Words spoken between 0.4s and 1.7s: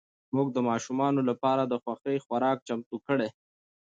د ماشومانو لپاره